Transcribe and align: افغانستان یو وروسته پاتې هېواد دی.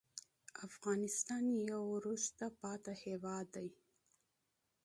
افغانستان 0.67 1.43
یو 1.71 1.81
وروسته 1.95 2.43
پاتې 2.61 2.93
هېواد 3.03 3.45
دی. 3.55 3.67